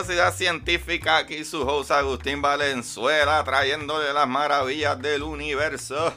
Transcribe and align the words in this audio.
Curiosidad 0.00 0.32
Científica. 0.32 1.18
Aquí 1.18 1.44
su 1.44 1.60
host 1.60 1.90
Agustín 1.90 2.40
Valenzuela 2.40 3.44
trayéndole 3.44 4.14
las 4.14 4.26
maravillas 4.26 4.98
del 4.98 5.22
universo. 5.22 6.14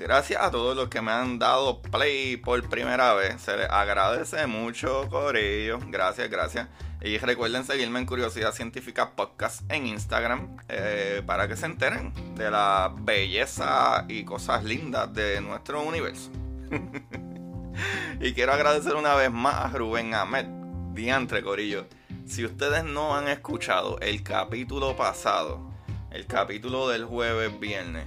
Gracias 0.00 0.42
a 0.42 0.50
todos 0.50 0.74
los 0.74 0.88
que 0.88 1.02
me 1.02 1.12
han 1.12 1.38
dado 1.38 1.82
play 1.82 2.38
por 2.38 2.66
primera 2.66 3.12
vez. 3.12 3.42
Se 3.42 3.58
les 3.58 3.68
agradece 3.68 4.46
mucho, 4.46 5.06
Corillo. 5.10 5.80
Gracias, 5.88 6.30
gracias. 6.30 6.68
Y 7.02 7.18
recuerden 7.18 7.64
seguirme 7.64 7.98
en 7.98 8.06
Curiosidad 8.06 8.54
Científica 8.54 9.14
Podcast 9.14 9.70
en 9.70 9.86
Instagram 9.86 10.56
eh, 10.70 11.22
para 11.26 11.46
que 11.46 11.56
se 11.56 11.66
enteren 11.66 12.14
de 12.36 12.50
la 12.50 12.90
belleza 13.00 14.06
y 14.08 14.24
cosas 14.24 14.64
lindas 14.64 15.12
de 15.12 15.42
nuestro 15.42 15.82
universo. 15.82 16.30
y 18.18 18.32
quiero 18.32 18.54
agradecer 18.54 18.94
una 18.94 19.14
vez 19.14 19.30
más 19.30 19.56
a 19.56 19.76
Rubén 19.76 20.14
Ahmed, 20.14 20.46
Diantre 20.94 21.42
Corillo. 21.42 21.86
Si 22.28 22.44
ustedes 22.44 22.84
no 22.84 23.16
han 23.16 23.26
escuchado 23.26 23.98
el 24.00 24.22
capítulo 24.22 24.94
pasado, 24.94 25.72
el 26.10 26.26
capítulo 26.26 26.86
del 26.86 27.06
jueves 27.06 27.58
viernes, 27.58 28.06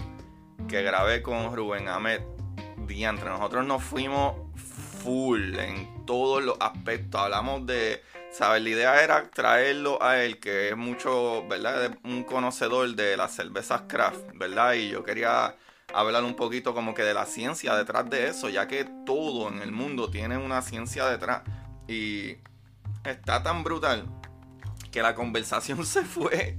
que 0.70 0.84
grabé 0.84 1.24
con 1.24 1.56
Rubén 1.56 1.88
Ahmed, 1.88 2.22
Diantre, 2.86 3.30
nosotros 3.30 3.66
nos 3.66 3.84
fuimos 3.84 4.36
full 5.04 5.56
en 5.58 6.06
todos 6.06 6.44
los 6.44 6.56
aspectos. 6.60 7.20
Hablamos 7.20 7.66
de, 7.66 8.04
¿sabes? 8.32 8.62
La 8.62 8.70
idea 8.70 9.04
era 9.04 9.28
traerlo 9.32 10.02
a 10.04 10.24
él, 10.24 10.40
que 10.40 10.70
es 10.70 10.78
mucho, 10.78 11.44
¿verdad? 11.48 11.98
Un 12.04 12.24
conocedor 12.24 12.94
de 12.96 13.18
las 13.18 13.34
cervezas 13.34 13.82
craft, 13.88 14.22
¿verdad? 14.36 14.74
Y 14.74 14.90
yo 14.90 15.04
quería 15.04 15.56
hablar 15.96 16.24
un 16.24 16.36
poquito 16.36 16.76
como 16.76 16.94
que 16.94 17.02
de 17.02 17.16
la 17.16 17.26
ciencia 17.26 17.76
detrás 17.76 18.08
de 18.08 18.28
eso, 18.28 18.50
ya 18.50 18.68
que 18.68 18.86
todo 19.04 19.50
en 19.50 19.64
el 19.64 19.72
mundo 19.72 20.12
tiene 20.12 20.38
una 20.38 20.62
ciencia 20.62 21.08
detrás. 21.08 21.42
Y 21.88 22.38
está 23.04 23.44
tan 23.44 23.64
brutal 23.64 24.08
que 24.92 25.02
la 25.02 25.16
conversación 25.16 25.86
se 25.86 26.04
fue 26.04 26.58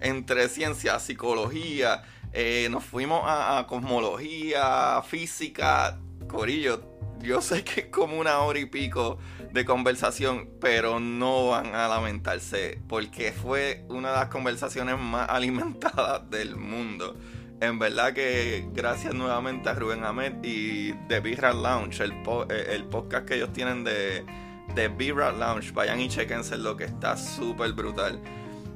entre 0.00 0.48
ciencia, 0.48 0.98
psicología, 0.98 2.02
eh, 2.32 2.68
nos 2.70 2.84
fuimos 2.84 3.22
a, 3.24 3.64
cosmología, 3.68 5.00
física, 5.02 5.98
corillo. 6.28 6.82
Yo 7.20 7.40
sé 7.40 7.64
que 7.64 7.82
es 7.82 7.86
como 7.86 8.18
una 8.18 8.40
hora 8.40 8.58
y 8.58 8.66
pico 8.66 9.18
de 9.52 9.64
conversación, 9.64 10.50
pero 10.60 11.00
no 11.00 11.48
van 11.48 11.74
a 11.74 11.88
lamentarse 11.88 12.82
porque 12.88 13.32
fue 13.32 13.84
una 13.88 14.10
de 14.10 14.16
las 14.16 14.28
conversaciones 14.28 14.98
más 14.98 15.28
alimentadas 15.30 16.28
del 16.28 16.56
mundo. 16.56 17.16
En 17.60 17.78
verdad 17.78 18.12
que 18.12 18.66
gracias 18.72 19.14
nuevamente 19.14 19.68
a 19.68 19.74
Rubén 19.74 20.04
Ahmed 20.04 20.42
y 20.42 20.92
The 21.08 21.20
Birra 21.20 21.54
Lounge, 21.54 22.02
el, 22.02 22.20
po 22.22 22.46
el, 22.48 22.84
podcast 22.84 23.26
que 23.26 23.36
ellos 23.36 23.52
tienen 23.52 23.84
de, 23.84 24.26
de 24.74 24.88
Birra 24.88 25.32
Lounge. 25.32 25.72
Vayan 25.72 26.00
y 26.00 26.08
chequense 26.08 26.56
lo 26.56 26.76
que 26.76 26.84
está 26.84 27.16
súper 27.16 27.72
brutal. 27.72 28.20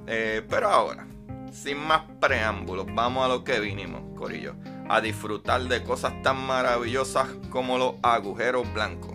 Eh, 0.06 0.42
pero 0.48 0.68
ahora, 0.68 1.06
sin 1.52 1.78
más 1.78 2.02
preámbulos, 2.20 2.86
vamos 2.94 3.24
a 3.24 3.28
lo 3.28 3.44
que 3.44 3.60
vinimos, 3.60 4.02
Corillo. 4.16 4.54
A 4.88 5.00
disfrutar 5.00 5.62
de 5.62 5.82
cosas 5.82 6.22
tan 6.22 6.36
maravillosas 6.38 7.28
como 7.50 7.78
los 7.78 7.94
agujeros 8.02 8.72
blancos. 8.72 9.14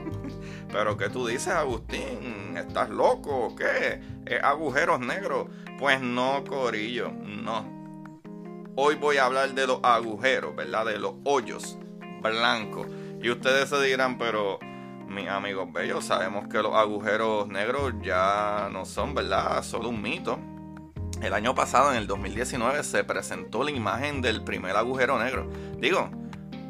pero 0.72 0.96
¿qué 0.96 1.08
tú 1.08 1.26
dices, 1.26 1.48
Agustín? 1.48 2.56
¿Estás 2.56 2.88
loco 2.90 3.54
qué? 3.56 4.00
¿Es 4.24 4.42
agujeros 4.42 5.00
negros? 5.00 5.48
Pues 5.78 6.00
no, 6.00 6.42
Corillo, 6.44 7.10
no 7.10 7.76
hoy 8.76 8.94
voy 8.94 9.16
a 9.16 9.24
hablar 9.24 9.54
de 9.54 9.66
los 9.66 9.80
agujeros, 9.82 10.54
¿verdad? 10.54 10.86
De 10.86 10.98
los 10.98 11.14
hoyos 11.24 11.78
blancos. 12.22 12.86
Y 13.22 13.30
ustedes 13.30 13.70
se 13.70 13.82
dirán, 13.82 14.18
pero 14.18 14.58
mis 15.16 15.28
amigos 15.28 15.72
bellos, 15.72 16.04
sabemos 16.04 16.46
que 16.46 16.58
los 16.58 16.74
agujeros 16.74 17.48
negros 17.48 17.94
ya 18.02 18.68
no 18.70 18.84
son, 18.84 19.14
¿verdad? 19.14 19.62
Solo 19.62 19.88
un 19.88 20.02
mito. 20.02 20.38
El 21.22 21.32
año 21.32 21.54
pasado, 21.54 21.90
en 21.90 21.96
el 21.96 22.06
2019, 22.06 22.84
se 22.84 23.02
presentó 23.02 23.64
la 23.64 23.70
imagen 23.70 24.20
del 24.20 24.44
primer 24.44 24.76
agujero 24.76 25.18
negro. 25.18 25.50
Digo, 25.78 26.10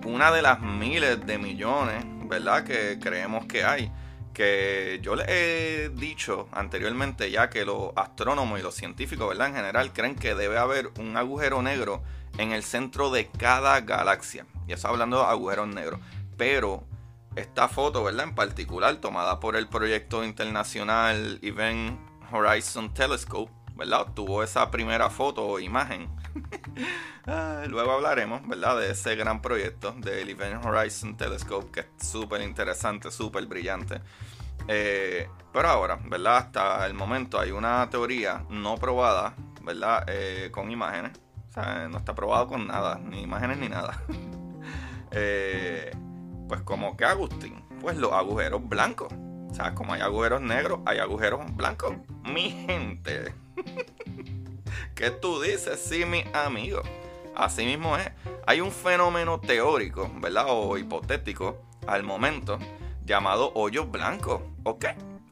una 0.05 0.31
de 0.31 0.43
las 0.43 0.61
miles 0.61 1.27
de 1.27 1.39
millones, 1.39 2.05
¿verdad? 2.29 2.63
Que 2.63 3.01
creemos 3.01 3.47
que 3.47 3.65
hay 3.65 3.91
que 4.33 5.01
yo 5.03 5.17
les 5.17 5.27
he 5.29 5.91
dicho 5.95 6.47
anteriormente 6.53 7.31
ya 7.31 7.49
que 7.49 7.65
los 7.65 7.93
astrónomos 7.97 8.61
y 8.61 8.63
los 8.63 8.75
científicos, 8.75 9.29
¿verdad? 9.31 9.49
En 9.49 9.57
general 9.57 9.93
creen 9.93 10.15
que 10.15 10.35
debe 10.37 10.59
haber 10.59 10.91
un 11.01 11.17
agujero 11.17 11.63
negro 11.63 12.03
en 12.39 12.53
el 12.53 12.63
centro 12.63 13.11
de 13.11 13.27
cada 13.27 13.81
galaxia. 13.81 14.47
Y 14.69 14.73
eso 14.75 14.87
hablando 14.87 15.19
de 15.19 15.25
agujeros 15.25 15.69
negros. 15.69 16.01
Pero 16.37 16.85
esta 17.37 17.69
foto, 17.69 18.03
¿verdad? 18.03 18.25
En 18.25 18.35
particular, 18.35 18.97
tomada 18.97 19.39
por 19.41 19.57
el 19.57 19.69
proyecto 19.69 20.25
internacional 20.25 21.39
Event 21.43 22.01
Horizon 22.33 22.93
Telescope, 22.93 23.53
¿verdad? 23.75 24.03
Obtuvo 24.03 24.43
esa 24.43 24.71
primera 24.71 25.11
foto 25.11 25.47
o 25.47 25.61
imagen. 25.61 26.11
Ah, 27.29 27.65
luego 27.67 27.91
hablaremos, 27.91 28.47
¿verdad? 28.47 28.79
De 28.79 28.93
ese 28.93 29.17
gran 29.17 29.43
proyecto 29.43 29.91
del 29.99 30.29
Event 30.29 30.65
Horizon 30.65 31.17
Telescope, 31.17 31.73
que 31.73 31.81
es 31.81 32.09
súper 32.09 32.41
interesante, 32.41 33.11
súper 33.11 33.47
brillante. 33.47 34.01
Eh, 34.69 35.29
pero 35.53 35.69
ahora, 35.69 35.99
¿verdad? 36.05 36.37
Hasta 36.37 36.87
el 36.87 36.95
momento 36.95 37.41
hay 37.41 37.51
una 37.51 37.91
teoría 37.91 38.45
no 38.49 38.77
probada, 38.77 39.35
¿verdad? 39.61 40.05
Eh, 40.07 40.51
con 40.53 40.71
imágenes. 40.71 41.19
O 41.49 41.53
sea, 41.53 41.89
no 41.89 41.99
está 41.99 42.15
probado 42.15 42.47
con 42.47 42.69
nada, 42.69 42.97
ni 43.03 43.23
imágenes 43.23 43.59
ni 43.59 43.69
nada. 43.69 44.01
Eh, 45.13 45.93
pues 46.49 46.61
como 46.63 46.97
que 46.97 47.05
Agustín, 47.05 47.65
pues 47.81 47.97
los 47.97 48.13
agujeros 48.13 48.67
blancos. 48.69 49.13
O 49.51 49.55
sea, 49.55 49.75
como 49.75 49.95
hay 49.95 50.01
agujeros 50.01 50.43
negros, 50.43 50.81
hay 50.87 50.99
agujeros 50.99 51.41
blancos. 51.55 51.95
Mi 52.25 52.51
gente. 52.51 53.35
¿Qué 54.95 55.11
tú 55.11 55.41
dices? 55.41 55.81
Sí, 55.81 56.05
mi 56.05 56.25
amigo. 56.33 56.83
Así 57.35 57.65
mismo 57.65 57.97
es. 57.97 58.11
Hay 58.47 58.61
un 58.61 58.71
fenómeno 58.71 59.41
teórico, 59.41 60.11
¿verdad? 60.21 60.47
O 60.49 60.77
hipotético 60.79 61.63
al 61.87 62.03
momento 62.03 62.59
llamado 63.05 63.53
hoyo 63.55 63.87
blanco. 63.87 64.43
¿Ok? 64.65 64.87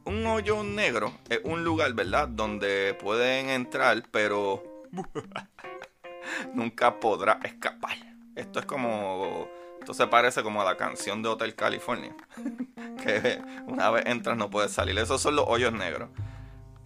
Un 0.05 0.27
hoyo 0.27 0.63
negro 0.63 1.13
es 1.29 1.41
un 1.45 1.65
lugar, 1.65 1.93
¿verdad? 1.95 2.29
Donde 2.29 2.97
pueden 3.01 3.49
entrar, 3.51 4.03
pero 4.11 4.63
nunca 6.55 7.01
podrá 7.01 7.41
escapar. 7.43 7.97
Esto 8.37 8.61
es 8.61 8.67
como 8.67 9.49
esto 9.85 9.93
se 9.93 10.07
parece 10.07 10.43
como 10.43 10.63
a 10.63 10.65
la 10.65 10.79
canción 10.79 11.23
de 11.23 11.29
Hotel 11.29 11.55
California. 11.55 12.17
que 13.05 13.39
una 13.67 13.91
vez 13.91 14.07
entras 14.07 14.35
no 14.35 14.49
puedes 14.49 14.73
salir. 14.73 14.99
Esos 14.99 15.21
son 15.21 15.37
los 15.37 15.45
hoyos 15.47 15.75
negros. 15.75 16.09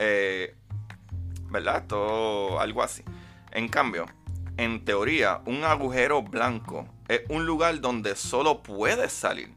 Eh, 0.01 0.57
¿Verdad? 1.49 1.85
Todo 1.87 2.59
algo 2.59 2.83
así. 2.83 3.05
En 3.53 3.69
cambio, 3.69 4.07
en 4.57 4.85
teoría, 4.85 5.43
un 5.47 5.63
agujero 5.63 6.23
blanco 6.23 6.89
es 7.07 7.21
un 7.29 7.47
lugar 7.47 7.81
donde 7.81 8.17
solo 8.17 8.65
puedes 8.65 9.13
salir. 9.13 9.55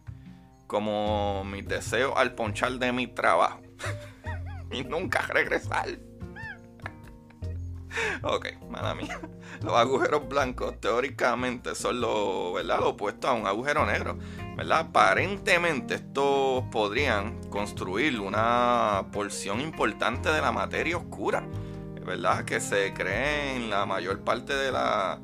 Como 0.67 1.43
mi 1.43 1.63
deseo 1.63 2.15
al 2.15 2.35
ponchar 2.35 2.73
de 2.73 2.91
mi 2.91 3.07
trabajo. 3.07 3.59
y 4.71 4.83
nunca 4.83 5.21
regresar. 5.21 5.97
Ok, 8.23 8.47
mala 8.69 8.95
mía. 8.95 9.19
Los 9.61 9.73
agujeros 9.73 10.27
blancos 10.27 10.79
teóricamente 10.79 11.75
son 11.75 12.01
lo, 12.01 12.53
¿verdad? 12.53 12.79
lo 12.79 12.89
opuesto 12.89 13.27
a 13.27 13.33
un 13.33 13.47
agujero 13.47 13.85
negro. 13.85 14.17
¿verdad? 14.55 14.79
Aparentemente 14.79 15.95
estos 15.95 16.63
podrían 16.71 17.41
construir 17.49 18.19
una 18.19 19.05
porción 19.11 19.61
importante 19.61 20.29
de 20.31 20.41
la 20.41 20.51
materia 20.51 20.97
oscura. 20.97 21.43
¿Verdad? 22.05 22.45
Que 22.45 22.59
se 22.59 22.93
cree 22.93 23.55
en 23.55 23.69
la 23.69 23.85
mayor 23.85 24.21
parte 24.21 24.53
de 24.55 24.71
la 24.71 25.19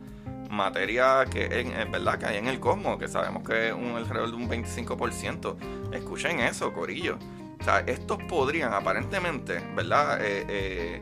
materia 0.49 1.25
que, 1.25 1.45
en, 1.45 1.91
¿verdad? 1.91 2.19
que 2.19 2.25
hay 2.27 2.37
en 2.37 2.47
el 2.47 2.59
cosmos, 2.59 2.97
que 2.97 3.07
sabemos 3.07 3.43
que 3.43 3.69
es 3.69 3.73
un, 3.73 3.95
alrededor 3.95 4.29
de 4.29 4.35
un 4.35 4.49
25%. 4.49 5.55
Escuchen 5.93 6.39
eso, 6.39 6.73
Corillo. 6.73 7.17
O 7.59 7.63
sea, 7.63 7.79
estos 7.79 8.19
podrían 8.29 8.73
aparentemente, 8.73 9.59
¿verdad? 9.75 10.19
Eh, 10.21 10.45
eh, 10.47 11.01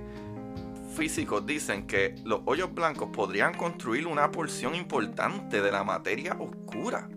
físicos 0.95 1.45
dicen 1.45 1.87
que 1.87 2.15
los 2.23 2.41
hoyos 2.45 2.73
blancos 2.73 3.09
podrían 3.11 3.53
construir 3.53 4.07
una 4.07 4.31
porción 4.31 4.75
importante 4.75 5.61
de 5.61 5.71
la 5.71 5.83
materia 5.83 6.37
oscura. 6.39 7.09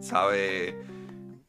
¿Sabe? 0.00 0.76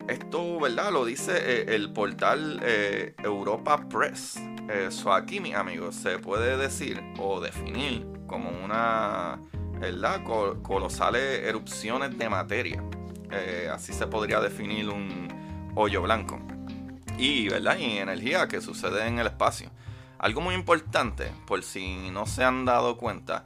Esto, 0.08 0.60
¿verdad? 0.60 0.92
Lo 0.92 1.04
dice 1.04 1.34
eh, 1.36 1.76
el 1.76 1.92
portal 1.92 2.62
eh, 2.64 3.16
Europa 3.24 3.90
Press. 3.90 4.40
Eso 4.70 5.12
aquí, 5.14 5.40
mis 5.40 5.56
amigos, 5.56 5.96
se 5.96 6.20
puede 6.20 6.58
decir 6.58 7.02
o 7.20 7.42
definir 7.42 8.06
como 8.28 8.50
una, 8.64 9.40
¿verdad? 9.80 10.24
colosales 10.62 11.44
erupciones 11.44 12.18
de 12.18 12.30
materia. 12.30 12.84
Eh, 13.32 13.70
así 13.72 13.94
se 13.94 14.08
podría 14.08 14.40
definir 14.40 14.90
un 14.90 15.28
hoyo 15.76 16.02
blanco. 16.02 16.40
Y, 17.18 17.50
¿verdad? 17.50 17.78
Y 17.78 17.98
energía 17.98 18.48
que 18.48 18.62
sucede 18.62 19.08
en 19.08 19.20
el 19.20 19.28
espacio. 19.28 19.72
Algo 20.18 20.42
muy 20.42 20.56
importante, 20.56 21.32
por 21.46 21.64
si 21.64 22.10
no 22.12 22.26
se 22.26 22.44
han 22.44 22.66
dado 22.66 22.98
cuenta, 22.98 23.44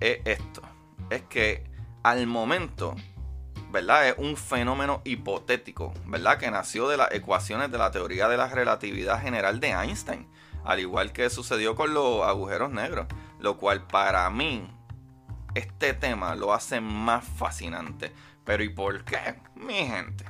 es 0.00 0.18
esto. 0.24 0.62
Es 1.08 1.22
que 1.22 1.64
al 2.02 2.26
momento, 2.26 2.94
¿verdad? 3.70 4.08
Es 4.08 4.14
un 4.18 4.36
fenómeno 4.36 5.02
hipotético, 5.04 5.92
¿verdad? 6.06 6.38
Que 6.38 6.50
nació 6.50 6.88
de 6.88 6.96
las 6.96 7.12
ecuaciones 7.12 7.70
de 7.70 7.78
la 7.78 7.90
teoría 7.90 8.28
de 8.28 8.36
la 8.36 8.48
relatividad 8.48 9.20
general 9.20 9.60
de 9.60 9.70
Einstein. 9.70 10.26
Al 10.64 10.80
igual 10.80 11.12
que 11.12 11.30
sucedió 11.30 11.74
con 11.74 11.94
los 11.94 12.22
agujeros 12.22 12.70
negros. 12.70 13.06
Lo 13.38 13.56
cual 13.56 13.86
para 13.86 14.28
mí, 14.30 14.70
este 15.54 15.94
tema 15.94 16.34
lo 16.34 16.52
hace 16.52 16.80
más 16.80 17.24
fascinante. 17.24 18.12
Pero 18.44 18.62
¿y 18.62 18.68
por 18.68 19.04
qué? 19.04 19.40
Mi 19.54 19.86
gente. 19.86 20.24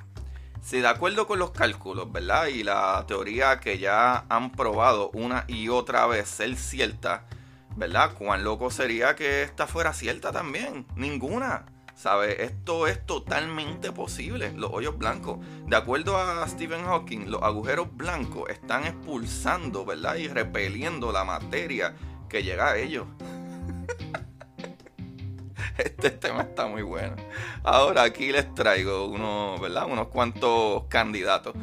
Si 0.62 0.80
de 0.80 0.88
acuerdo 0.88 1.26
con 1.26 1.38
los 1.38 1.52
cálculos, 1.52 2.12
¿verdad? 2.12 2.46
Y 2.48 2.62
la 2.62 3.04
teoría 3.08 3.60
que 3.60 3.78
ya 3.78 4.26
han 4.28 4.52
probado 4.52 5.10
una 5.14 5.44
y 5.48 5.68
otra 5.68 6.06
vez 6.06 6.28
ser 6.28 6.54
cierta, 6.56 7.24
¿verdad? 7.76 8.12
¿Cuán 8.16 8.44
loco 8.44 8.70
sería 8.70 9.16
que 9.16 9.42
esta 9.42 9.66
fuera 9.66 9.92
cierta 9.92 10.32
también? 10.32 10.86
Ninguna. 10.96 11.66
¿Sabe? 11.94 12.44
Esto 12.44 12.86
es 12.86 13.04
totalmente 13.04 13.92
posible, 13.92 14.52
los 14.52 14.70
hoyos 14.72 14.96
blancos. 14.96 15.38
De 15.66 15.76
acuerdo 15.76 16.16
a 16.16 16.46
Stephen 16.48 16.84
Hawking, 16.84 17.30
los 17.30 17.42
agujeros 17.42 17.94
blancos 17.94 18.48
están 18.48 18.86
expulsando, 18.86 19.84
¿verdad? 19.84 20.14
Y 20.16 20.28
repeliendo 20.28 21.12
la 21.12 21.24
materia 21.24 21.94
que 22.28 22.42
llega 22.42 22.70
a 22.70 22.78
ellos. 22.78 23.06
Este 25.84 26.10
tema 26.10 26.42
está 26.42 26.66
muy 26.66 26.82
bueno. 26.82 27.16
Ahora 27.62 28.02
aquí 28.02 28.32
les 28.32 28.54
traigo 28.54 29.06
unos, 29.06 29.60
¿verdad? 29.60 29.86
unos 29.86 30.08
cuantos 30.08 30.84
candidatos, 30.88 31.54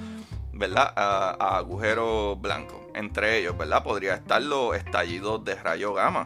¿verdad? 0.54 0.92
A, 0.96 1.58
agujeros 1.58 2.40
blancos. 2.42 2.80
Entre 2.96 3.38
ellos, 3.38 3.56
¿verdad? 3.58 3.84
Podría 3.84 4.16
estar 4.16 4.42
los 4.42 4.76
estallidos 4.76 5.46
de 5.46 5.56
rayo 5.56 5.94
gamma. 5.94 6.26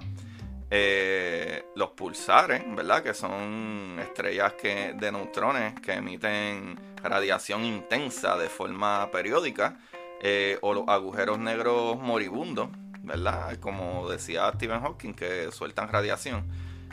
Eh, 0.69 1.65
los 1.75 1.89
pulsares, 1.89 2.63
¿verdad? 2.73 3.03
Que 3.03 3.13
son 3.13 3.97
estrellas 3.99 4.53
que, 4.53 4.93
de 4.97 5.11
neutrones 5.11 5.73
que 5.81 5.93
emiten 5.93 6.79
radiación 7.03 7.65
intensa 7.65 8.37
de 8.37 8.47
forma 8.47 9.09
periódica. 9.11 9.77
Eh, 10.23 10.59
o 10.61 10.73
los 10.73 10.87
agujeros 10.87 11.39
negros 11.39 11.99
moribundos, 11.99 12.69
¿verdad? 12.99 13.57
Como 13.59 14.07
decía 14.09 14.49
Stephen 14.53 14.79
Hawking, 14.79 15.13
que 15.13 15.51
sueltan 15.51 15.89
radiación. 15.89 16.45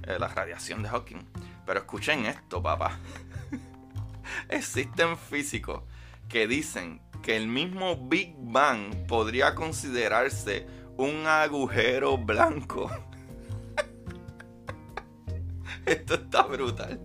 Eh, 0.09 0.19
la 0.19 0.29
radiación 0.29 0.83
de 0.83 0.89
Hawking. 0.89 1.23
Pero 1.67 1.81
escuchen 1.81 2.25
esto, 2.25 2.63
papá. 2.63 2.99
Existen 4.49 5.19
físicos 5.19 5.83
que 6.31 6.49
dicen 6.49 7.03
que 7.23 7.37
el 7.37 7.47
mismo 7.47 8.09
Big 8.09 8.35
Bang 8.39 9.07
podría 9.07 9.55
considerarse 9.55 10.67
un 10.97 11.27
agujero 11.27 12.17
blanco. 12.17 12.91
esto 15.85 16.15
está 16.15 16.45
brutal. 16.45 16.99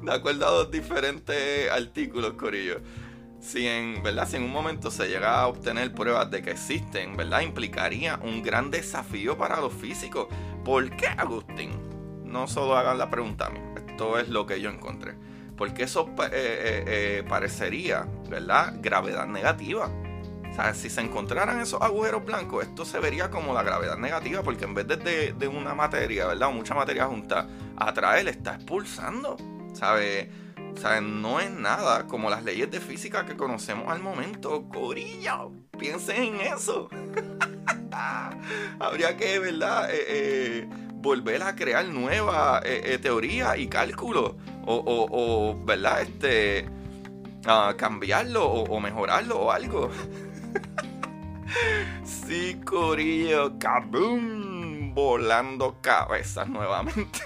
De 0.00 0.10
acuerdo 0.10 0.46
a 0.46 0.50
dos 0.50 0.70
diferentes 0.70 1.70
artículos, 1.70 2.32
Corillo. 2.34 2.80
Si 3.38 3.66
en, 3.66 4.02
¿verdad? 4.02 4.26
si 4.26 4.36
en 4.36 4.44
un 4.44 4.52
momento 4.52 4.90
se 4.90 5.08
llega 5.08 5.42
a 5.42 5.46
obtener 5.46 5.92
pruebas 5.92 6.30
de 6.30 6.40
que 6.40 6.52
existen, 6.52 7.18
¿verdad? 7.18 7.42
Implicaría 7.42 8.18
un 8.22 8.42
gran 8.42 8.70
desafío 8.70 9.36
para 9.36 9.60
los 9.60 9.74
físicos. 9.74 10.28
¿Por 10.64 10.88
qué, 10.96 11.06
Agustín? 11.08 11.89
No 12.30 12.46
solo 12.46 12.76
hagan 12.76 12.98
la 12.98 13.10
pregunta 13.10 13.46
a 13.46 13.50
mí, 13.50 13.60
esto 13.76 14.18
es 14.18 14.28
lo 14.28 14.46
que 14.46 14.60
yo 14.60 14.70
encontré. 14.70 15.14
Porque 15.56 15.82
eso 15.82 16.08
eh, 16.18 16.30
eh, 16.32 16.84
eh, 16.86 17.24
parecería, 17.28 18.06
¿verdad? 18.28 18.76
Gravedad 18.80 19.26
negativa. 19.26 19.90
O 20.50 20.54
sea, 20.54 20.72
si 20.74 20.88
se 20.88 21.02
encontraran 21.02 21.60
esos 21.60 21.82
agujeros 21.82 22.24
blancos, 22.24 22.64
esto 22.64 22.84
se 22.84 22.98
vería 22.98 23.30
como 23.30 23.52
la 23.52 23.62
gravedad 23.62 23.98
negativa, 23.98 24.42
porque 24.42 24.64
en 24.64 24.74
vez 24.74 24.88
de, 24.88 25.34
de, 25.36 25.48
una 25.48 25.74
materia, 25.74 26.26
¿verdad? 26.26 26.48
O 26.48 26.52
mucha 26.52 26.74
materia 26.74 27.06
junta, 27.06 27.46
atrae, 27.76 28.24
le 28.24 28.30
está 28.30 28.54
expulsando. 28.54 29.36
¿Sabe? 29.74 30.30
O 30.74 30.76
sea, 30.76 31.00
no 31.00 31.40
es 31.40 31.50
nada 31.50 32.06
como 32.06 32.30
las 32.30 32.44
leyes 32.44 32.70
de 32.70 32.80
física 32.80 33.26
que 33.26 33.36
conocemos 33.36 33.88
al 33.88 34.00
momento. 34.00 34.68
Corillo, 34.68 35.52
piensen 35.78 36.22
en 36.22 36.40
eso. 36.40 36.88
Habría 38.80 39.16
que, 39.16 39.38
¿verdad? 39.38 39.88
Eh, 39.92 40.68
volver 41.00 41.42
a 41.42 41.56
crear 41.56 41.86
nuevas 41.86 42.62
eh, 42.64 42.82
eh, 42.84 42.98
teorías 42.98 43.58
y 43.58 43.66
cálculos. 43.68 44.34
O, 44.66 45.56
¿verdad? 45.64 46.02
Este. 46.02 46.68
cambiarlo 47.76 48.46
o, 48.46 48.80
mejorarlo 48.80 49.40
o 49.40 49.50
algo. 49.50 49.90
sí, 52.04 52.60
Corillo, 52.64 53.58
kaboom, 53.58 54.94
volando 54.94 55.76
cabezas 55.80 56.48
nuevamente. 56.48 57.20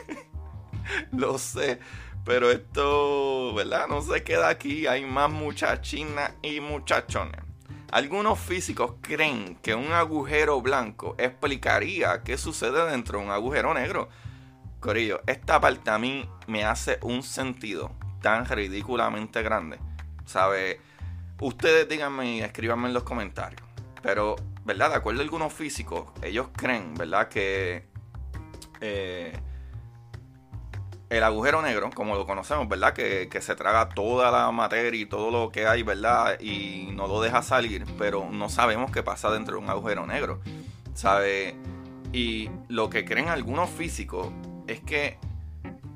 Lo 1.12 1.38
sé. 1.38 1.80
Pero 2.24 2.50
esto, 2.50 3.52
¿verdad? 3.54 3.86
No 3.88 4.00
se 4.00 4.22
queda 4.22 4.48
aquí. 4.48 4.86
Hay 4.86 5.04
más 5.04 5.30
muchachinas 5.30 6.32
y 6.40 6.60
muchachones. 6.60 7.53
Algunos 7.94 8.40
físicos 8.40 8.94
creen 9.02 9.54
que 9.62 9.76
un 9.76 9.92
agujero 9.92 10.60
blanco 10.60 11.14
explicaría 11.16 12.24
qué 12.24 12.36
sucede 12.36 12.90
dentro 12.90 13.20
de 13.20 13.26
un 13.26 13.30
agujero 13.30 13.72
negro. 13.72 14.08
Corillo, 14.80 15.20
esta 15.28 15.60
parte 15.60 15.92
a 15.92 15.98
mí 16.00 16.28
me 16.48 16.64
hace 16.64 16.98
un 17.02 17.22
sentido 17.22 17.92
tan 18.20 18.46
ridículamente 18.46 19.42
grande. 19.44 19.78
¿Sabe? 20.26 20.80
Ustedes 21.40 21.88
díganme 21.88 22.34
y 22.34 22.40
escríbanme 22.40 22.88
en 22.88 22.94
los 22.94 23.04
comentarios. 23.04 23.62
Pero, 24.02 24.34
¿verdad? 24.64 24.90
De 24.90 24.96
acuerdo 24.96 25.20
a 25.20 25.22
algunos 25.22 25.52
físicos, 25.52 26.08
ellos 26.20 26.48
creen, 26.52 26.94
¿verdad? 26.94 27.28
Que 27.28 27.86
eh, 28.80 29.38
el 31.10 31.22
agujero 31.22 31.62
negro, 31.62 31.90
como 31.94 32.14
lo 32.14 32.26
conocemos, 32.26 32.68
¿verdad? 32.68 32.92
Que, 32.94 33.28
se 33.40 33.54
traga 33.54 33.88
toda 33.88 34.30
la 34.30 34.50
materia 34.50 35.00
y 35.00 35.06
todo 35.06 35.30
lo 35.30 35.50
que 35.50 35.66
hay, 35.66 35.82
¿verdad? 35.82 36.40
Y 36.40 36.88
no 36.92 37.06
lo 37.06 37.20
deja 37.20 37.42
salir, 37.42 37.84
pero 37.98 38.28
no 38.30 38.48
sabemos 38.48 38.90
qué 38.90 39.02
pasa 39.02 39.30
dentro 39.30 39.56
de 39.56 39.62
un 39.62 39.70
agujero 39.70 40.06
negro, 40.06 40.40
¿sabe? 40.94 41.56
Y 42.12 42.50
lo 42.68 42.90
que 42.90 43.04
creen 43.04 43.28
algunos 43.28 43.70
físicos 43.70 44.28
es 44.66 44.80
que, 44.80 45.18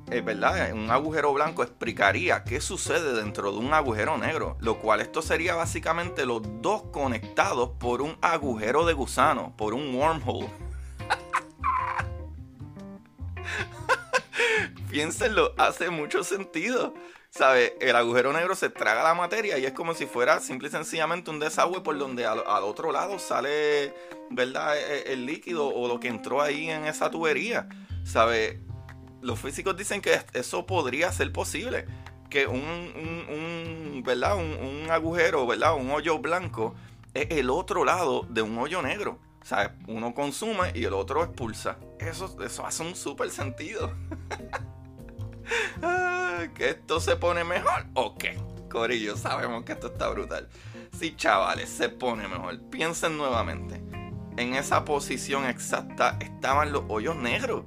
es 0.07 0.17
eh, 0.17 0.21
verdad, 0.21 0.73
un 0.73 0.89
agujero 0.91 1.33
blanco 1.33 1.63
explicaría 1.63 2.43
qué 2.43 2.61
sucede 2.61 3.13
dentro 3.13 3.51
de 3.51 3.57
un 3.57 3.73
agujero 3.73 4.17
negro, 4.17 4.57
lo 4.59 4.79
cual 4.79 5.01
esto 5.01 5.21
sería 5.21 5.55
básicamente 5.55 6.25
los 6.25 6.41
dos 6.61 6.83
conectados 6.91 7.71
por 7.79 8.01
un 8.01 8.17
agujero 8.21 8.85
de 8.85 8.93
gusano, 8.93 9.53
por 9.57 9.73
un 9.73 9.95
wormhole. 9.95 10.49
Piénsenlo, 14.89 15.53
hace 15.57 15.89
mucho 15.89 16.23
sentido. 16.23 16.93
¿Sabe? 17.31 17.77
El 17.79 17.95
agujero 17.95 18.33
negro 18.33 18.55
se 18.55 18.69
traga 18.69 19.03
la 19.03 19.13
materia 19.13 19.59
y 19.59 19.65
es 19.65 19.73
como 19.73 19.93
si 19.93 20.07
fuera 20.07 20.39
simple 20.39 20.67
y 20.67 20.71
sencillamente 20.71 21.29
un 21.29 21.39
desagüe 21.39 21.81
por 21.81 21.95
donde 21.97 22.25
al, 22.25 22.39
otro 22.63 22.91
lado 22.91 23.19
sale, 23.19 23.93
¿verdad? 24.31 24.75
E, 24.75 24.81
e, 24.81 25.13
el, 25.13 25.27
líquido 25.27 25.67
o 25.67 25.87
lo 25.87 25.99
que 25.99 26.07
entró 26.07 26.41
ahí 26.41 26.69
en 26.71 26.85
esa 26.85 27.11
tubería. 27.11 27.69
¿Sabe? 28.03 28.61
Los 29.21 29.39
físicos 29.39 29.77
dicen 29.77 30.01
que 30.01 30.19
eso 30.33 30.65
podría 30.65 31.11
ser 31.11 31.31
posible. 31.31 31.85
Que 32.31 32.47
un, 32.47 34.01
¿verdad? 34.03 34.35
Un, 34.35 34.87
agujero, 34.89 35.45
¿verdad? 35.45 35.75
Un 35.75 35.91
hoyo 35.91 36.17
blanco 36.17 36.73
es 37.13 37.27
el 37.29 37.51
otro 37.51 37.85
lado 37.85 38.25
de 38.27 38.41
un 38.41 38.57
hoyo 38.57 38.81
negro. 38.81 39.19
¿Sabe? 39.43 39.75
Uno 39.87 40.15
consume 40.15 40.71
y 40.73 40.83
el 40.83 40.93
otro 40.93 41.23
expulsa. 41.23 41.77
Eso, 41.99 42.35
eso 42.43 42.65
hace 42.65 42.83
un 42.83 42.95
súper 42.95 43.29
sentido. 43.29 43.93
¿Que 46.55 46.69
esto 46.69 46.99
se 46.99 47.15
pone 47.15 47.43
mejor 47.43 47.85
o 47.93 48.15
qué? 48.15 48.37
Corillo, 48.69 49.17
sabemos 49.17 49.63
que 49.63 49.73
esto 49.73 49.87
está 49.87 50.09
brutal. 50.09 50.47
Sí, 50.97 51.15
chavales, 51.15 51.69
se 51.69 51.89
pone 51.89 52.27
mejor. 52.27 52.59
Piensen 52.69 53.17
nuevamente. 53.17 53.81
En 54.37 54.53
esa 54.53 54.85
posición 54.85 55.45
exacta 55.45 56.17
estaban 56.19 56.71
los 56.71 56.83
hoyos 56.87 57.15
negros. 57.15 57.63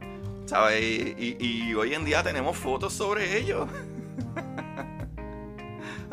¿Sabes? 0.47 0.81
Y, 1.19 1.75
hoy 1.75 1.95
en 1.95 2.05
día 2.05 2.23
tenemos 2.23 2.57
fotos 2.57 2.93
sobre 2.93 3.39
ellos. 3.39 3.69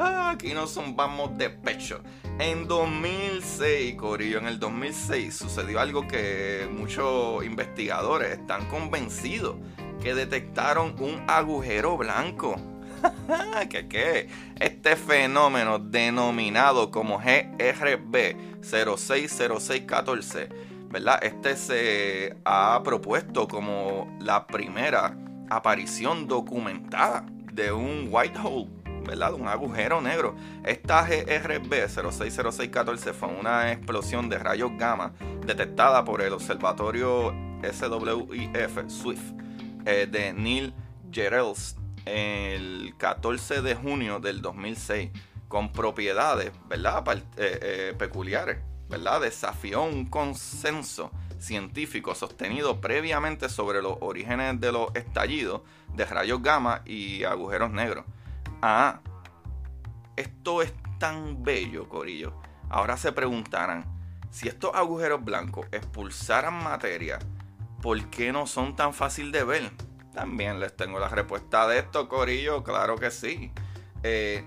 Ah, 0.02 0.30
aquí 0.30 0.54
nos 0.54 0.76
zumbamos 0.76 1.38
de 1.38 1.50
pecho. 1.50 2.02
En 2.40 2.70
2006, 2.70 3.96
Corillo, 3.96 4.38
en 4.38 4.48
el 4.48 4.58
2006 4.58 5.36
sucedió 5.36 5.82
algo 5.82 6.08
que 6.08 6.70
muchos 6.72 7.44
investigadores 7.44 8.40
están 8.40 8.66
convencidos 8.70 9.58
que 10.02 10.14
detectaron 10.14 10.96
un 11.00 11.24
agujero 11.28 11.98
blanco. 11.98 12.56
¿Qué 13.70 13.88
qué? 13.88 14.30
Este 14.60 14.96
fenómeno 14.96 15.80
denominado 15.80 16.92
como 16.92 17.18
GRB 17.20 18.62
060614, 18.62 20.50
¿verdad? 20.90 21.20
Este 21.24 21.56
se 21.56 22.36
ha 22.46 22.82
propuesto 22.84 23.48
como 23.48 24.18
la 24.20 24.48
primera 24.48 25.16
aparición 25.50 26.28
documentada 26.28 27.26
de 27.54 27.72
un 27.72 28.08
white 28.12 28.38
hole, 28.44 28.70
¿verdad? 29.06 29.34
Un 29.34 29.48
agujero 29.48 30.02
negro. 30.02 30.36
Esta 30.66 31.04
GRB 31.04 31.88
060614 31.88 33.14
fue 33.14 33.30
una 33.30 33.72
explosión 33.72 34.30
de 34.30 34.40
rayos 34.40 34.72
gamma 34.78 35.14
detectada 35.46 36.04
por 36.04 36.22
el 36.22 36.34
observatorio 36.34 37.34
SWIF 37.64 38.78
Swift 38.88 39.34
eh, 39.86 40.08
de 40.10 40.34
Neil 40.34 40.74
Gerels 41.12 41.76
el 42.06 42.94
14 42.98 43.62
de 43.62 43.76
junio 43.76 44.20
del 44.20 44.42
2006 44.42 45.12
con 45.48 45.72
propiedades, 45.72 46.52
¿verdad? 46.68 47.04
Eh, 47.08 47.24
eh, 47.38 47.96
peculiares, 47.98 48.60
¿verdad? 48.88 49.22
Desafió 49.22 49.84
un 49.84 50.06
consenso 50.06 51.12
científico 51.40 52.16
sostenido 52.16 52.82
previamente 52.82 53.50
sobre 53.50 53.82
los 53.82 53.98
orígenes 54.02 54.60
de 54.60 54.72
los 54.72 54.94
estallidos 54.94 55.62
de 55.96 56.06
rayos 56.06 56.42
gamma 56.42 56.82
y 56.86 57.24
agujeros 57.24 57.72
negros. 57.72 58.06
Ah, 58.62 59.00
esto 60.16 60.62
es 60.62 60.74
tan 61.00 61.44
bello, 61.44 61.88
Corillo. 61.88 62.34
Ahora 62.70 62.98
se 62.98 63.12
preguntarán, 63.12 63.86
si 64.30 64.48
estos 64.48 64.76
agujeros 64.76 65.24
blancos 65.24 65.66
expulsaran 65.72 66.64
materia, 66.64 67.20
¿por 67.82 68.10
qué 68.10 68.32
no 68.32 68.48
son 68.48 68.76
tan 68.76 68.94
fácil 68.94 69.32
de 69.32 69.44
ver? 69.44 69.72
También 70.14 70.60
les 70.60 70.76
tengo 70.76 71.00
la 71.00 71.08
respuesta 71.08 71.68
de 71.68 71.80
esto, 71.80 72.10
Corillo, 72.10 72.64
claro 72.64 72.96
que 72.98 73.12
sí. 73.12 73.52
Eh, 74.04 74.44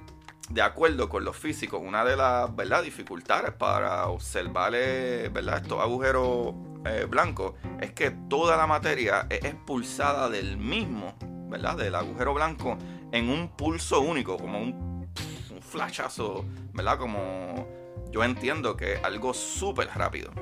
de 0.51 0.63
acuerdo 0.63 1.09
con 1.09 1.25
los 1.25 1.37
físicos, 1.37 1.81
una 1.83 2.05
de 2.05 2.17
las 2.17 2.55
¿verdad? 2.55 2.83
dificultades 2.83 3.53
para 3.53 4.09
observar 4.09 4.73
eh, 4.75 5.27
estos 5.27 5.81
agujeros 5.81 6.55
eh, 6.85 7.07
blancos 7.09 7.55
es 7.81 7.93
que 7.93 8.11
toda 8.11 8.57
la 8.57 8.67
materia 8.67 9.27
es 9.31 9.45
expulsada 9.45 10.29
del 10.29 10.57
mismo, 10.59 11.15
¿verdad? 11.49 11.77
del 11.77 11.95
agujero 11.95 12.35
blanco 12.35 12.77
en 13.13 13.29
un 13.31 13.57
pulso 13.57 14.01
único, 14.01 14.37
como 14.37 14.59
un, 14.59 15.09
un 15.51 15.63
flashazo, 15.63 16.45
¿verdad? 16.73 16.99
Como 16.99 17.69
yo 18.11 18.25
entiendo 18.25 18.77
que 18.77 18.95
es 18.95 19.05
algo 19.05 19.33
súper 19.33 19.89
rápido 19.95 20.33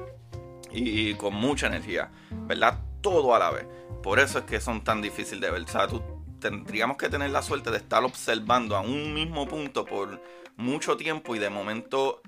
y 0.73 1.15
con 1.15 1.35
mucha 1.35 1.67
energía, 1.67 2.11
¿verdad? 2.31 2.81
Todo 3.01 3.35
a 3.35 3.39
la 3.39 3.51
vez. 3.51 3.67
Por 4.03 4.19
eso 4.19 4.39
es 4.41 4.45
que 4.45 4.61
son 4.61 4.83
tan 4.83 5.03
difíciles 5.03 5.41
de 5.41 5.51
ver. 5.51 5.63
O 5.63 5.69
sea, 5.69 5.87
tú 5.87 6.03
tendríamos 6.41 6.97
que 6.97 7.09
tener 7.09 7.31
la 7.31 7.43
suerte 7.43 7.71
de 7.71 7.77
estar 7.77 8.03
observando 8.05 8.77
a 8.77 8.81
un 8.81 9.15
mismo 9.15 9.47
punto 9.47 9.85
por 9.85 10.21
mucho 10.57 10.97
tiempo 10.97 11.37
y 11.37 11.39
de 11.39 11.51
momento 11.51 12.23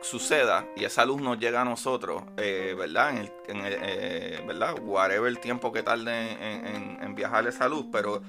suceda 0.00 0.66
y 0.76 0.84
esa 0.84 1.04
luz 1.04 1.20
nos 1.20 1.38
llega 1.38 1.62
a 1.62 1.64
nosotros, 1.64 2.22
eh, 2.36 2.74
¿verdad? 2.78 3.10
En 3.48 3.64
el, 3.64 3.78
eh, 3.82 4.42
¿verdad? 4.46 4.76
Whatever 4.80 5.28
el 5.28 5.40
tiempo 5.40 5.72
que 5.72 5.82
tarde 5.82 6.32
en, 6.32 7.02
en, 7.02 7.14
viajar 7.14 7.46
esa 7.46 7.68
luz, 7.68 7.86
pero 7.90 8.22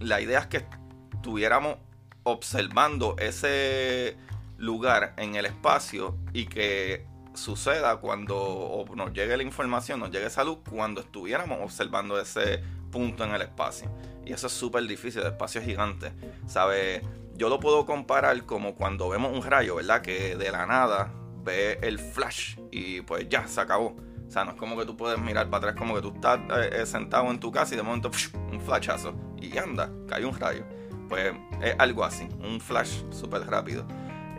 la 0.00 0.20
idea 0.20 0.40
es 0.40 0.46
que 0.48 0.66
estuviéramos 1.14 1.78
observando 2.24 3.16
ese 3.18 4.16
lugar 4.58 5.14
en 5.16 5.36
el 5.36 5.46
espacio 5.46 6.16
y 6.32 6.46
que 6.46 7.06
suceda 7.34 7.96
cuando 7.96 8.84
nos 8.94 9.12
llegue 9.12 9.36
la 9.36 9.42
información, 9.42 10.00
nos 10.00 10.10
llegue 10.10 10.30
salud, 10.30 10.58
cuando 10.68 11.00
estuviéramos 11.00 11.58
observando 11.62 12.18
ese 12.20 12.62
punto 12.90 13.24
en 13.24 13.34
el 13.34 13.42
espacio. 13.42 13.90
Y 14.24 14.32
eso 14.32 14.46
es 14.46 14.52
súper 14.52 14.86
difícil, 14.86 15.20
el 15.22 15.28
espacio 15.28 15.60
es 15.60 15.66
gigante. 15.66 16.12
¿Sabe? 16.46 17.02
Yo 17.36 17.48
lo 17.48 17.58
puedo 17.60 17.84
comparar 17.84 18.44
como 18.46 18.74
cuando 18.74 19.08
vemos 19.08 19.36
un 19.36 19.42
rayo, 19.42 19.76
¿verdad? 19.76 20.02
Que 20.02 20.36
de 20.36 20.50
la 20.50 20.66
nada 20.66 21.12
ve 21.42 21.78
el 21.82 21.98
flash 21.98 22.56
y 22.70 23.02
pues 23.02 23.28
ya, 23.28 23.46
se 23.46 23.60
acabó. 23.60 23.96
O 24.26 24.30
sea, 24.30 24.44
no 24.44 24.52
es 24.52 24.56
como 24.56 24.76
que 24.76 24.86
tú 24.86 24.96
puedes 24.96 25.18
mirar 25.18 25.50
para 25.50 25.58
atrás 25.58 25.74
como 25.76 25.94
que 25.94 26.02
tú 26.02 26.12
estás 26.14 26.40
eh, 26.56 26.70
eh, 26.72 26.86
sentado 26.86 27.30
en 27.30 27.38
tu 27.38 27.52
casa 27.52 27.74
y 27.74 27.76
de 27.76 27.82
momento 27.82 28.10
un 28.50 28.60
flashazo 28.60 29.14
y 29.40 29.56
anda, 29.58 29.90
cae 30.08 30.24
un 30.24 30.38
rayo. 30.38 30.64
Pues 31.08 31.34
es 31.60 31.74
algo 31.78 32.04
así, 32.04 32.26
un 32.40 32.60
flash 32.60 33.02
súper 33.10 33.42
rápido. 33.46 33.84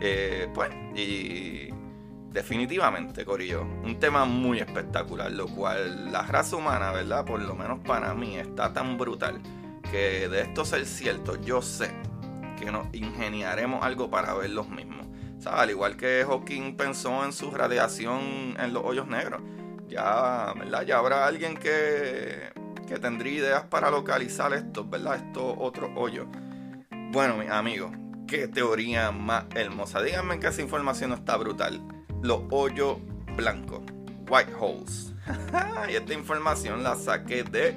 Eh, 0.00 0.48
pues, 0.52 0.70
y 0.94 1.70
Definitivamente, 2.36 3.24
Corillo, 3.24 3.62
un 3.62 3.98
tema 3.98 4.26
muy 4.26 4.58
espectacular, 4.58 5.32
lo 5.32 5.48
cual 5.48 6.12
la 6.12 6.20
raza 6.20 6.56
humana, 6.56 6.92
¿verdad? 6.92 7.24
Por 7.24 7.40
lo 7.40 7.54
menos 7.54 7.80
para 7.80 8.12
mí, 8.12 8.36
está 8.36 8.74
tan 8.74 8.98
brutal 8.98 9.40
que 9.90 10.28
de 10.28 10.42
esto 10.42 10.66
ser 10.66 10.84
cierto, 10.84 11.40
yo 11.40 11.62
sé 11.62 11.90
que 12.58 12.70
nos 12.70 12.92
ingeniaremos 12.92 13.82
algo 13.82 14.10
para 14.10 14.34
ver 14.34 14.50
los 14.50 14.68
mismos. 14.68 15.06
¿Sabes? 15.38 15.60
Al 15.60 15.70
igual 15.70 15.96
que 15.96 16.26
Hawking 16.28 16.76
pensó 16.76 17.24
en 17.24 17.32
su 17.32 17.50
radiación 17.50 18.54
en 18.60 18.74
los 18.74 18.84
hoyos 18.84 19.06
negros. 19.06 19.40
Ya, 19.88 20.52
¿verdad? 20.58 20.82
Ya 20.82 20.98
habrá 20.98 21.26
alguien 21.26 21.56
que, 21.56 22.52
que 22.86 22.98
tendría 22.98 23.32
ideas 23.32 23.64
para 23.64 23.90
localizar 23.90 24.52
estos, 24.52 24.90
¿verdad? 24.90 25.16
Estos 25.16 25.54
otros 25.56 25.88
hoyos. 25.96 26.26
Bueno, 27.12 27.38
mis 27.38 27.48
amigos, 27.48 27.92
qué 28.28 28.46
teoría 28.46 29.10
más 29.10 29.46
hermosa. 29.54 30.02
Díganme 30.02 30.38
que 30.38 30.48
esa 30.48 30.60
información 30.60 31.08
no 31.08 31.16
está 31.16 31.38
brutal 31.38 31.95
los 32.22 32.42
hoyos 32.50 32.98
blancos, 33.36 33.82
white 34.28 34.52
holes. 34.58 35.14
y 35.90 35.94
esta 35.94 36.14
información 36.14 36.82
la 36.82 36.96
saqué 36.96 37.42
de 37.42 37.74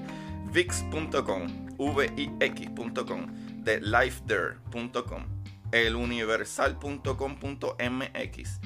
VIX.com. 0.51 1.69
lvix.com, 1.79 3.27
de 3.63 3.79
lifethere.com, 3.79 5.23
eluniversal.com.mx 5.71 8.59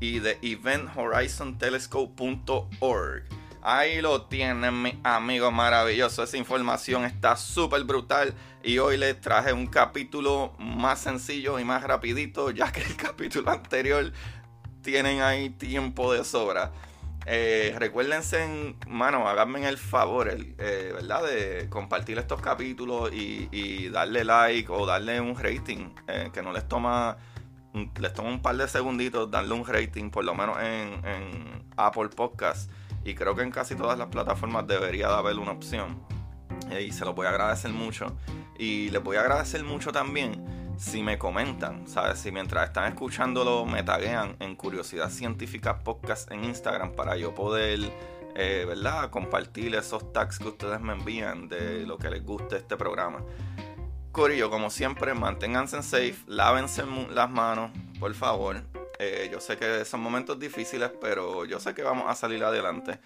y 0.00 0.20
de 0.20 0.38
eventhorizontelescope.org. 0.42 3.24
Ahí 3.62 4.00
lo 4.00 4.22
tienen, 4.22 4.80
mi 4.80 4.98
amigo 5.04 5.50
maravilloso. 5.50 6.22
Esa 6.22 6.38
información 6.38 7.04
está 7.04 7.36
súper 7.36 7.84
brutal. 7.84 8.34
Y 8.62 8.78
hoy 8.78 8.96
les 8.96 9.20
traje 9.20 9.52
un 9.52 9.66
capítulo 9.66 10.54
más 10.58 11.00
sencillo 11.00 11.58
y 11.58 11.64
más 11.64 11.82
rapidito, 11.82 12.50
ya 12.50 12.72
que 12.72 12.82
el 12.82 12.96
capítulo 12.96 13.50
anterior 13.50 14.12
tienen 14.82 15.22
ahí 15.22 15.50
tiempo 15.50 16.12
de 16.12 16.24
sobra. 16.24 16.72
Eh, 17.26 17.74
recuérdense, 17.78 18.74
mano, 18.88 19.28
háganme 19.28 19.68
el 19.68 19.78
favor, 19.78 20.28
eh, 20.30 20.90
¿verdad? 20.94 21.22
De 21.24 21.68
compartir 21.68 22.18
estos 22.18 22.40
capítulos 22.40 23.10
y, 23.12 23.88
darle 23.90 24.24
like 24.24 24.70
o 24.72 24.86
darle 24.86 25.20
un 25.20 25.36
rating, 25.36 25.90
eh, 26.08 26.30
que 26.32 26.42
no 26.42 26.52
les 26.52 26.66
toma, 26.66 27.18
les 27.72 28.14
toma 28.14 28.30
un 28.30 28.40
par 28.40 28.56
de 28.56 28.66
segunditos 28.68 29.30
darle 29.30 29.52
un 29.52 29.66
rating, 29.66 30.10
por 30.10 30.24
lo 30.24 30.34
menos 30.34 30.58
en, 30.60 31.04
en 31.04 31.64
Apple 31.76 32.08
Podcast. 32.08 32.70
Y 33.04 33.14
creo 33.14 33.34
que 33.34 33.42
en 33.42 33.50
casi 33.50 33.74
todas 33.74 33.98
las 33.98 34.08
plataformas 34.08 34.66
debería 34.66 35.08
de 35.08 35.14
haber 35.14 35.38
una 35.38 35.52
opción. 35.52 36.02
y 36.78 36.92
se 36.92 37.04
los 37.04 37.14
voy 37.14 37.26
a 37.26 37.30
agradecer 37.30 37.70
mucho. 37.70 38.16
Y 38.58 38.90
les 38.90 39.02
voy 39.02 39.16
a 39.16 39.20
agradecer 39.20 39.62
mucho 39.64 39.92
también 39.92 40.59
si 40.80 41.02
me 41.02 41.18
comentan, 41.18 41.86
¿sabes? 41.86 42.20
Si 42.20 42.32
mientras 42.32 42.68
están 42.68 42.90
escuchándolo 42.90 43.66
me 43.66 43.82
taguean 43.82 44.36
en 44.40 44.56
Curiosidad 44.56 45.10
Científica 45.10 45.80
Podcast 45.80 46.30
en 46.30 46.42
Instagram 46.42 46.92
para 46.92 47.18
yo 47.18 47.34
poder, 47.34 47.92
eh, 48.34 48.64
¿verdad? 48.66 49.10
Compartir 49.10 49.74
esos 49.74 50.10
tags 50.14 50.38
que 50.38 50.48
ustedes 50.48 50.80
me 50.80 50.94
envían 50.94 51.48
de 51.48 51.84
lo 51.84 51.98
que 51.98 52.08
les 52.08 52.24
guste 52.24 52.56
este 52.56 52.78
programa. 52.78 53.22
Corillo, 54.10 54.48
como 54.48 54.70
siempre, 54.70 55.12
manténganse 55.12 55.82
safe, 55.82 56.16
lávense 56.26 56.82
las 57.10 57.30
manos, 57.30 57.70
por 58.00 58.14
favor. 58.14 58.62
Eh, 58.98 59.28
yo 59.30 59.38
sé 59.38 59.58
que 59.58 59.84
son 59.84 60.00
momentos 60.00 60.38
difíciles, 60.38 60.90
pero 60.98 61.44
yo 61.44 61.60
sé 61.60 61.74
que 61.74 61.82
vamos 61.82 62.06
a 62.08 62.14
salir 62.14 62.42
adelante. 62.42 62.98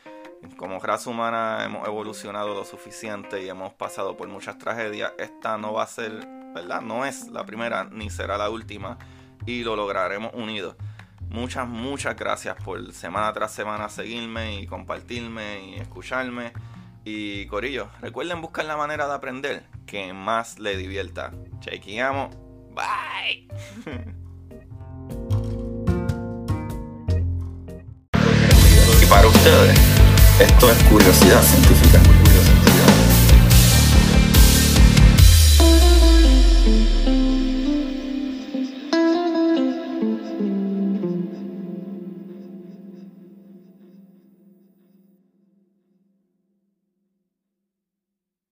Como 0.57 0.79
raza 0.79 1.11
humana 1.11 1.65
hemos 1.65 1.87
evolucionado 1.89 2.55
lo 2.55 2.65
suficiente 2.65 3.43
y 3.43 3.49
hemos 3.49 3.73
pasado 3.73 4.17
por 4.17 4.29
muchas 4.29 4.59
tragedias. 4.59 5.13
Esta 5.19 5.59
no 5.59 5.73
va 5.73 5.83
a 5.83 5.87
ser 5.89 6.34
¿verdad? 6.55 6.81
No 6.81 7.05
es 7.05 7.29
la 7.29 7.45
primera 7.45 7.85
ni 7.85 8.09
será 8.09 8.39
la 8.39 8.49
última 8.49 8.97
y 9.45 9.65
lo 9.65 9.77
lograremos 9.77 10.33
unidos. 10.35 10.77
Muchas, 11.29 11.67
muchas 11.67 12.17
gracias 12.17 12.57
por 12.63 12.93
semana 12.93 13.33
tras 13.33 13.53
semana 13.53 13.89
seguirme 13.89 14.61
y 14.61 14.67
compartirme 14.67 15.67
y 15.67 15.75
escucharme. 15.75 16.53
Y 17.05 17.47
Corillo, 17.47 17.91
recuerden 18.01 18.41
buscar 18.41 18.65
la 18.65 18.77
manera 18.77 19.07
de 19.07 19.15
aprender 19.15 19.65
que 19.85 20.13
más 20.13 20.59
le 20.59 20.77
divierta. 20.77 21.33
Chequeamos. 21.61 22.35
Bye. 22.75 23.49
y 29.03 29.07
para 29.07 29.27
ustedes, 29.27 29.79
esto 30.41 30.71
es 30.71 30.83
curiosidad 30.85 31.43
científica. 31.43 32.24